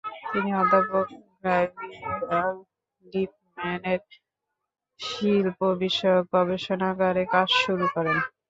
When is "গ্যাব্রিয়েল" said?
1.43-2.55